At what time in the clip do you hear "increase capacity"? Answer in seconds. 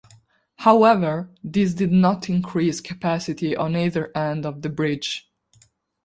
2.27-3.55